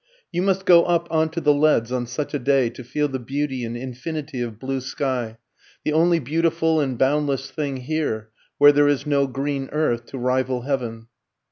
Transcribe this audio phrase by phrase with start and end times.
[0.31, 3.19] You must go up on to the leads on such a day to feel the
[3.19, 5.37] beauty and infinity of blue sky,
[5.85, 10.61] the only beautiful and boundless thing here, where there is no green earth to rival
[10.63, 11.05] heaven.